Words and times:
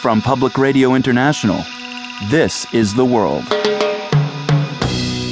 From 0.00 0.22
Public 0.22 0.56
Radio 0.56 0.94
International, 0.94 1.62
this 2.30 2.66
is 2.72 2.94
The 2.94 3.04
World. 3.04 3.44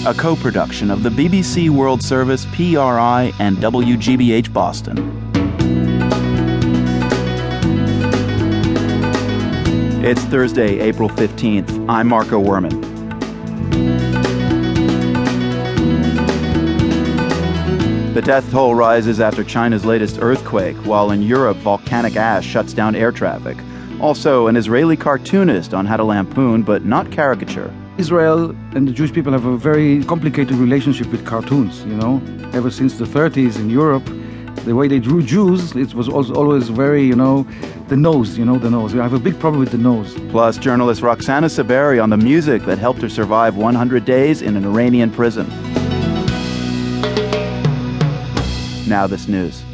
A 0.07 0.13
co 0.15 0.37
production 0.37 0.91
of 0.91 1.03
the 1.03 1.09
BBC 1.09 1.71
World 1.71 2.03
Service, 2.03 2.45
PRI, 2.53 3.33
and 3.39 3.57
WGBH 3.57 4.53
Boston. 4.53 4.99
It's 10.05 10.21
Thursday, 10.25 10.81
April 10.81 11.09
15th. 11.09 11.89
I'm 11.89 12.07
Marco 12.07 12.39
Werman. 12.39 12.79
The 18.13 18.21
death 18.21 18.51
toll 18.51 18.75
rises 18.75 19.19
after 19.19 19.43
China's 19.43 19.87
latest 19.87 20.19
earthquake, 20.21 20.77
while 20.85 21.11
in 21.13 21.23
Europe, 21.23 21.57
volcanic 21.57 22.17
ash 22.17 22.45
shuts 22.45 22.75
down 22.75 22.95
air 22.95 23.13
traffic. 23.13 23.57
Also, 24.01 24.47
an 24.47 24.57
Israeli 24.57 24.97
cartoonist 24.97 25.75
on 25.75 25.85
how 25.85 25.97
to 25.97 26.05
lampoon, 26.05 26.63
but 26.63 26.85
not 26.85 27.11
caricature. 27.11 27.75
Israel 27.99 28.51
and 28.77 28.87
the 28.87 28.93
Jewish 28.93 29.13
people 29.13 29.33
have 29.33 29.45
a 29.45 29.57
very 29.57 30.05
complicated 30.05 30.55
relationship 30.55 31.09
with 31.09 31.27
cartoons, 31.27 31.85
you 31.85 31.97
know. 31.97 32.23
Ever 32.53 32.71
since 32.71 32.97
the 32.97 33.05
30s 33.05 33.57
in 33.57 33.69
Europe, 33.69 34.05
the 34.65 34.75
way 34.77 34.87
they 34.87 35.01
drew 35.01 35.21
Jews, 35.21 35.75
it 35.75 35.95
was 35.95 36.09
always 36.09 36.69
very, 36.69 37.03
you 37.03 37.17
know, 37.17 37.45
the 37.89 37.97
nose, 37.97 38.39
you 38.39 38.45
know, 38.45 38.57
the 38.57 38.71
nose. 38.71 38.95
I 38.95 39.03
have 39.03 39.15
a 39.15 39.19
big 39.19 39.37
problem 39.41 39.59
with 39.59 39.73
the 39.73 39.79
nose. 39.79 40.15
Plus, 40.31 40.59
journalist 40.59 41.03
Roxana 41.03 41.49
Saberi 41.49 42.01
on 42.01 42.11
the 42.11 42.17
music 42.17 42.63
that 42.67 42.79
helped 42.79 43.03
her 43.03 43.09
survive 43.09 43.57
100 43.57 44.05
days 44.05 44.43
in 44.43 44.57
an 44.57 44.65
Iranian 44.65 45.11
prison. 45.11 45.49
Now, 48.89 49.09
this 49.09 49.27
news. 49.27 49.65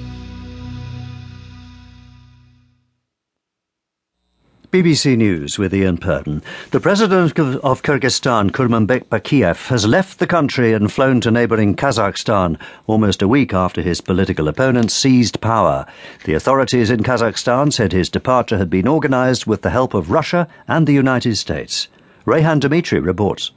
BBC 4.75 5.17
News 5.17 5.57
with 5.57 5.73
Ian 5.73 5.99
Purden. 5.99 6.43
The 6.73 6.81
president 6.81 7.39
of 7.39 7.83
Kyrgyzstan, 7.83 8.51
Kurmanbek 8.51 9.05
Bakiev, 9.05 9.69
has 9.69 9.87
left 9.87 10.19
the 10.19 10.27
country 10.27 10.73
and 10.73 10.91
flown 10.91 11.21
to 11.21 11.31
neighbouring 11.31 11.77
Kazakhstan 11.77 12.59
almost 12.89 13.23
a 13.23 13.29
week 13.29 13.55
after 13.55 13.83
his 13.83 14.01
political 14.01 14.49
opponent 14.49 14.91
seized 14.91 15.41
power. 15.41 15.87
The 16.25 16.35
authorities 16.35 16.91
in 16.91 17.05
Kazakhstan 17.05 17.73
said 17.73 17.93
his 17.93 18.09
departure 18.09 18.59
had 18.59 18.69
been 18.69 18.89
organised 18.89 19.47
with 19.47 19.63
the 19.63 19.71
help 19.71 19.95
of 19.95 20.11
Russia 20.11 20.49
and 20.67 20.89
the 20.89 20.93
United 20.93 21.37
States. 21.37 21.87
Rayhan 22.27 22.59
Demytrie 22.59 23.01
reports. 23.01 23.53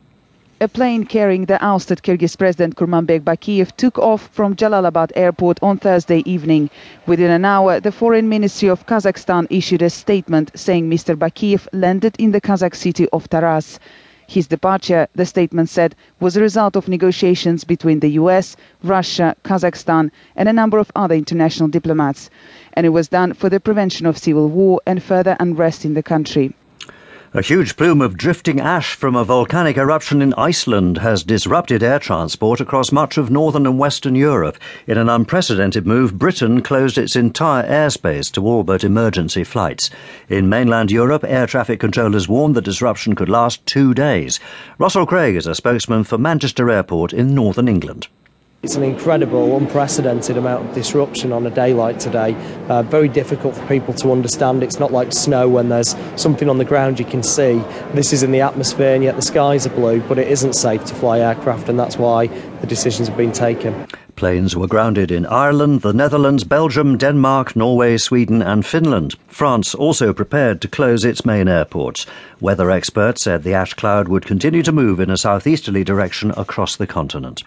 A 0.60 0.68
plane 0.68 1.06
carrying 1.06 1.46
the 1.46 1.64
ousted 1.64 2.02
Kyrgyz 2.02 2.36
President 2.36 2.76
Kurmanbek 2.76 3.22
Bakiev 3.22 3.76
took 3.78 4.00
off 4.00 4.28
from 4.30 4.56
Jalalabad 4.56 5.12
airport 5.16 5.60
on 5.62 5.78
Thursday 5.78 6.24
evening. 6.26 6.72
Within 7.06 7.30
an 7.30 7.46
hour, 7.46 7.80
the 7.80 7.92
Foreign 7.92 8.28
Ministry 8.28 8.68
of 8.68 8.88
Kazakhstan 8.88 9.46
issued 9.52 9.84
a 9.84 9.92
statement 9.92 10.50
saying 10.56 10.90
Mr. 10.90 11.16
Bakiev 11.16 11.68
landed 11.74 12.16
in 12.18 12.32
the 12.32 12.42
Kazakh 12.42 12.74
city 12.74 13.08
of 13.14 13.30
Taraz. 13.30 13.78
His 14.26 14.48
departure, 14.48 15.08
the 15.14 15.28
statement 15.28 15.70
said, 15.70 15.94
was 16.20 16.36
a 16.36 16.42
result 16.42 16.76
of 16.76 16.88
negotiations 16.88 17.64
between 17.64 18.00
the 18.00 18.18
US, 18.22 18.56
Russia, 18.82 19.36
Kazakhstan, 19.44 20.10
and 20.36 20.50
a 20.50 20.54
number 20.54 20.80
of 20.80 20.92
other 20.96 21.14
international 21.14 21.70
diplomats. 21.70 22.32
And 22.74 22.84
it 22.84 22.90
was 22.90 23.10
done 23.10 23.36
for 23.36 23.48
the 23.48 23.60
prevention 23.60 24.08
of 24.08 24.18
civil 24.18 24.48
war 24.48 24.82
and 24.88 25.04
further 25.04 25.38
unrest 25.40 25.86
in 25.86 25.94
the 25.94 26.02
country. 26.02 26.56
A 27.38 27.42
huge 27.44 27.78
plume 27.78 28.02
of 28.02 28.18
drifting 28.18 28.60
ash 28.60 28.96
from 28.96 29.16
a 29.16 29.24
volcanic 29.24 29.78
eruption 29.78 30.24
in 30.24 30.34
Iceland 30.34 30.98
has 30.98 31.22
disrupted 31.22 31.84
air 31.84 32.00
transport 32.00 32.60
across 32.60 32.92
much 32.92 33.16
of 33.16 33.30
northern 33.30 33.68
and 33.68 33.78
western 33.78 34.16
Europe. 34.16 34.58
In 34.88 34.98
an 34.98 35.08
unprecedented 35.08 35.86
move, 35.86 36.18
Britain 36.18 36.64
closed 36.64 36.98
its 36.98 37.16
entire 37.16 37.62
airspace 37.70 38.32
to 38.32 38.44
all 38.44 38.64
but 38.64 38.84
emergency 38.84 39.44
flights. 39.44 39.92
In 40.28 40.50
mainland 40.50 40.90
Europe, 40.90 41.24
air 41.28 41.46
traffic 41.46 41.80
controllers 41.80 42.28
warned 42.28 42.56
the 42.56 42.60
disruption 42.60 43.14
could 43.14 43.30
last 43.30 43.64
two 43.68 43.94
days. 43.94 44.40
Russell 44.80 45.06
Craig 45.06 45.36
is 45.36 45.46
a 45.46 45.54
spokesman 45.54 46.06
for 46.06 46.18
Manchester 46.18 46.72
Airport 46.72 47.14
in 47.14 47.36
northern 47.36 47.68
England. 47.68 48.08
It's 48.64 48.76
an 48.76 48.82
incredible, 48.82 49.56
unprecedented 49.56 50.36
amount 50.36 50.68
of 50.68 50.74
disruption 50.74 51.32
on 51.32 51.46
a 51.46 51.50
day 51.52 51.76
like 51.76 52.00
today. 52.00 52.34
Uh, 52.68 52.82
very 52.82 53.08
difficult 53.08 53.56
for 53.56 53.66
people 53.68 53.94
to 53.94 54.12
understand. 54.12 54.64
It's 54.64 54.80
not 54.80 54.92
like 54.92 55.14
snow 55.14 55.48
when 55.48 55.70
there's 55.70 55.96
something 56.16 56.50
on 56.50 56.58
the 56.58 56.66
ground 56.66 56.98
you 56.98 57.06
can 57.06 57.22
see. 57.22 57.64
This 57.94 58.14
is 58.14 58.24
in 58.24 58.32
the 58.32 58.42
atmosphere 58.42 58.96
and 58.96 59.04
yet 59.04 59.16
the 59.16 59.22
skies 59.22 59.68
are 59.68 59.70
blue, 59.70 60.02
but 60.02 60.18
it 60.18 60.28
isn't 60.28 60.54
safe 60.54 60.84
to 60.86 60.96
fly 60.96 61.20
aircraft, 61.20 61.70
and 61.70 61.80
that's 61.80 61.98
why 61.98 62.28
the 62.28 62.66
decisions 62.66 63.08
have 63.08 63.16
been 63.16 63.32
taken. 63.32 63.88
Planes 64.16 64.58
were 64.58 64.68
grounded 64.68 65.12
in 65.12 65.28
Ireland, 65.28 65.82
the 65.82 65.94
Netherlands, 65.94 66.44
Belgium, 66.44 66.98
Denmark, 66.98 67.56
Norway, 67.56 67.96
Sweden, 67.98 68.42
and 68.42 68.66
Finland. 68.66 69.14
France 69.28 69.76
also 69.76 70.14
prepared 70.14 70.62
to 70.62 70.68
close 70.68 71.06
its 71.06 71.24
main 71.24 71.48
airports. 71.48 72.08
Weather 72.42 72.72
experts 72.72 73.22
said 73.22 73.44
the 73.44 73.54
ash 73.54 73.76
cloud 73.76 74.08
would 74.08 74.26
continue 74.26 74.64
to 74.64 74.72
move 74.72 75.00
in 75.00 75.12
a 75.12 75.18
southeasterly 75.18 75.84
direction 75.84 76.32
across 76.32 76.76
the 76.76 76.88
continent. 76.88 77.44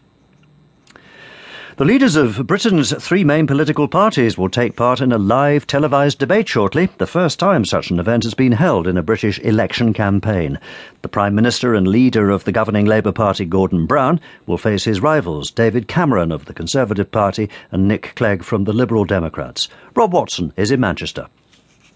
The 1.80 1.86
leaders 1.86 2.14
of 2.14 2.46
Britain's 2.46 2.92
three 3.02 3.24
main 3.24 3.46
political 3.46 3.88
parties 3.88 4.36
will 4.36 4.50
take 4.50 4.76
part 4.76 5.00
in 5.00 5.12
a 5.12 5.16
live 5.16 5.66
televised 5.66 6.18
debate 6.18 6.46
shortly, 6.46 6.90
the 6.98 7.06
first 7.06 7.38
time 7.38 7.64
such 7.64 7.90
an 7.90 7.98
event 7.98 8.24
has 8.24 8.34
been 8.34 8.52
held 8.52 8.86
in 8.86 8.98
a 8.98 9.02
British 9.02 9.38
election 9.38 9.94
campaign. 9.94 10.60
The 11.00 11.08
Prime 11.08 11.34
Minister 11.34 11.72
and 11.72 11.88
leader 11.88 12.28
of 12.28 12.44
the 12.44 12.52
governing 12.52 12.84
Labour 12.84 13.12
Party, 13.12 13.46
Gordon 13.46 13.86
Brown, 13.86 14.20
will 14.44 14.58
face 14.58 14.84
his 14.84 15.00
rivals, 15.00 15.50
David 15.50 15.88
Cameron 15.88 16.32
of 16.32 16.44
the 16.44 16.52
Conservative 16.52 17.10
Party 17.10 17.48
and 17.70 17.88
Nick 17.88 18.12
Clegg 18.14 18.42
from 18.44 18.64
the 18.64 18.74
Liberal 18.74 19.06
Democrats. 19.06 19.70
Rob 19.94 20.12
Watson 20.12 20.52
is 20.58 20.70
in 20.70 20.80
Manchester. 20.80 21.28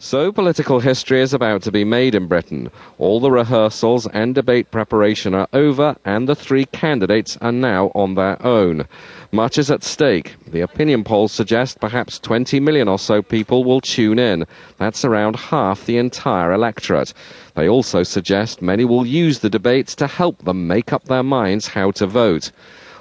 So 0.05 0.31
political 0.31 0.81
history 0.81 1.23
is 1.23 1.33
about 1.33 1.63
to 1.63 1.73
be 1.73 1.83
made 1.83 2.15
in 2.15 2.27
Britain. 2.27 2.71
All 2.99 3.21
the 3.21 3.31
rehearsals 3.31 4.07
and 4.09 4.35
debate 4.35 4.71
preparation 4.71 5.33
are 5.33 5.49
over, 5.55 5.97
and 6.05 6.29
the 6.29 6.35
three 6.35 6.67
candidates 6.67 7.39
are 7.41 7.51
now 7.51 7.91
on 7.95 8.15
their 8.15 8.37
own. 8.45 8.87
Much 9.33 9.57
is 9.57 9.71
at 9.71 9.83
stake. 9.83 10.37
The 10.47 10.61
opinion 10.61 11.05
polls 11.05 11.33
suggest 11.33 11.81
perhaps 11.81 12.19
20 12.19 12.61
million 12.61 12.87
or 12.87 12.99
so 12.99 13.23
people 13.23 13.65
will 13.65 13.81
tune 13.81 14.19
in. 14.19 14.45
That's 14.77 15.07
around 15.07 15.37
half 15.37 15.87
the 15.87 15.97
entire 15.97 16.53
electorate. 16.53 17.15
They 17.55 17.67
also 17.67 18.03
suggest 18.03 18.61
many 18.61 18.85
will 18.85 19.07
use 19.07 19.39
the 19.39 19.49
debates 19.49 19.95
to 19.95 20.07
help 20.07 20.45
them 20.45 20.67
make 20.67 20.93
up 20.93 21.05
their 21.05 21.23
minds 21.23 21.69
how 21.69 21.93
to 21.93 22.07
vote. 22.07 22.53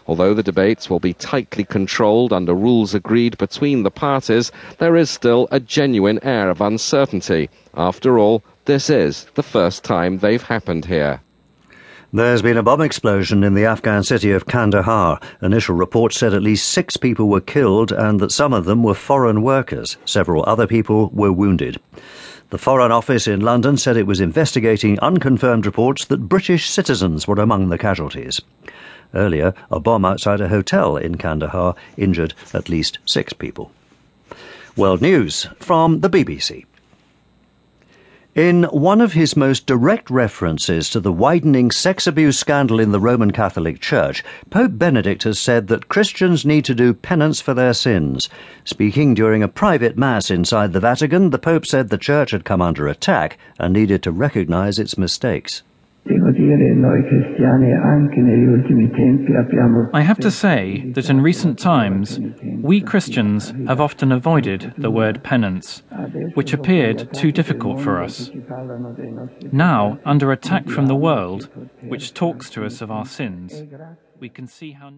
Although 0.08 0.34
the 0.34 0.44
debates 0.44 0.90
will 0.90 1.00
be 1.00 1.14
tightly 1.14 1.64
controlled 1.64 2.34
under 2.34 2.54
rules 2.54 2.94
agreed 2.94 3.38
between 3.38 3.84
the 3.84 3.92
parties, 3.92 4.52
there 4.78 4.96
is 4.96 5.10
still 5.10 5.48
a 5.52 5.60
genuine 5.60 6.20
air 6.24 6.50
of 6.50 6.62
uncertainty. 6.62 7.50
After 7.76 8.20
all, 8.20 8.44
this 8.66 8.90
is 8.90 9.28
the 9.36 9.44
first 9.44 9.84
time 9.84 10.20
they've 10.20 10.44
happened 10.44 10.86
here. 10.86 11.22
There's 12.16 12.44
been 12.44 12.58
a 12.58 12.64
bomb 12.64 12.82
explosion 12.82 13.44
in 13.44 13.56
the 13.56 13.66
Afghan 13.66 14.04
city 14.04 14.32
of 14.32 14.46
Kandahar. 14.46 15.20
Initial 15.42 15.74
reports 15.74 16.18
said 16.18 16.34
at 16.36 16.44
least 16.44 16.70
six 16.70 16.96
people 16.96 17.28
were 17.28 17.42
killed 17.42 17.92
and 17.92 18.20
that 18.20 18.32
some 18.32 18.54
of 18.54 18.66
them 18.66 18.84
were 18.84 18.94
foreign 18.94 19.42
workers. 19.42 19.98
Several 20.06 20.44
other 20.46 20.68
people 20.68 21.10
were 21.12 21.32
wounded. 21.32 21.80
The 22.54 22.60
Foreign 22.60 22.92
Office 22.92 23.28
in 23.28 23.40
London 23.40 23.78
said 23.78 23.98
it 23.98 24.06
was 24.06 24.22
investigating 24.22 25.00
unconfirmed 25.00 25.66
reports 25.66 26.06
that 26.06 26.30
British 26.30 26.70
citizens 26.70 27.28
were 27.28 27.42
among 27.42 27.70
the 27.70 27.80
casualties. 27.80 28.40
Earlier, 29.12 29.56
a 29.72 29.80
bomb 29.80 30.06
outside 30.06 30.40
a 30.40 30.50
hotel 30.50 30.96
in 30.96 31.18
Kandahar 31.18 31.74
injured 31.98 32.36
at 32.54 32.70
least 32.70 33.00
six 33.08 33.34
people. 33.34 33.72
World 34.78 35.02
News 35.02 35.48
from 35.58 36.02
the 36.02 36.12
BBC. 36.12 36.68
In 38.36 38.64
one 38.64 39.00
of 39.00 39.14
his 39.14 39.38
most 39.38 39.68
direct 39.68 40.10
references 40.10 40.90
to 40.90 41.00
the 41.00 41.12
widening 41.12 41.70
sex 41.70 42.08
abuse 42.08 42.40
scandal 42.40 42.80
in 42.80 42.92
the 42.92 43.00
Roman 43.00 43.30
Catholic 43.30 43.80
Church, 43.80 44.24
Pope 44.50 44.72
Benedict 44.74 45.22
has 45.22 45.40
said 45.40 45.68
that 45.68 45.88
Christians 45.88 46.44
need 46.44 46.66
to 46.66 46.74
do 46.74 46.96
penance 46.96 47.42
for 47.42 47.54
their 47.54 47.76
sins. 47.76 48.30
Speaking 48.66 49.14
during 49.14 49.44
a 49.44 49.48
private 49.48 50.00
mass 50.00 50.32
inside 50.32 50.74
the 50.74 50.80
Vatican, 50.80 51.30
the 51.30 51.38
Pope 51.38 51.68
said 51.68 51.90
the 51.90 51.98
Church 52.00 52.32
had 52.32 52.44
come 52.44 52.60
under 52.60 52.88
attack 52.88 53.38
and 53.60 53.72
needed 53.72 54.02
to 54.02 54.12
recognize 54.12 54.80
its 54.80 54.98
mistakes. 54.98 55.62
I 59.94 60.02
have 60.02 60.20
to 60.20 60.32
say 60.32 60.92
that 60.96 61.10
in 61.10 61.22
recent 61.22 61.58
times, 61.58 62.20
we 62.62 62.82
Christians 62.82 63.54
have 63.68 63.80
often 63.80 64.12
avoided 64.12 64.74
the 64.78 64.92
word 64.92 65.24
penance, 65.24 65.82
which 66.34 66.52
appeared 66.52 67.14
too 67.14 67.32
difficult 67.32 67.80
for 67.80 68.02
us. 68.02 68.32
Now, 69.52 70.00
under 70.04 70.32
attack 70.34 70.68
from 70.68 70.88
the 70.88 70.96
world, 70.96 71.50
which 71.82 72.14
talks 72.14 72.50
to 72.52 72.66
us 72.66 72.82
of 72.82 72.92
our 72.92 73.06
sins, 73.06 73.64
we 74.20 74.28
can 74.28 74.48
see 74.48 74.72
how. 74.74 74.92